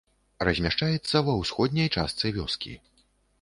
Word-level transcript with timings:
Размяшчаецца 0.47 1.21
ва 1.27 1.35
ўсходняй 1.41 1.93
частцы 1.97 2.33
вёскі. 2.39 2.73